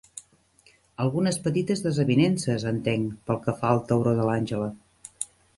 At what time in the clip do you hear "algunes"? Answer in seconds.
1.05-1.37